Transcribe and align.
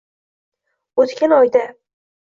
O'tkan 1.05 1.37
oyda 1.41 1.67